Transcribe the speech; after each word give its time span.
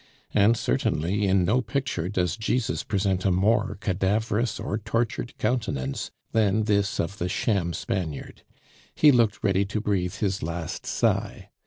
And 0.33 0.57
certainly 0.57 1.27
in 1.27 1.45
no 1.45 1.61
picture 1.61 2.09
does 2.09 2.35
Jesus 2.35 2.81
present 2.83 3.23
a 3.23 3.29
more 3.29 3.77
cadaverous 3.81 4.59
or 4.59 4.79
tortured 4.79 5.37
countenance 5.37 6.09
than 6.31 6.63
this 6.63 6.99
of 6.99 7.19
the 7.19 7.29
sham 7.29 7.71
Spaniard; 7.71 8.41
he 8.95 9.11
looked 9.11 9.43
ready 9.43 9.63
to 9.65 9.79
breathe 9.79 10.15
his 10.15 10.41
last 10.41 10.87
sigh. 10.87 11.51